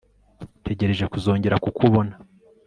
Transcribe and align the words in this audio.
ntegereje 0.61 1.05
kuzongera 1.13 1.61
kukubona 1.63 2.13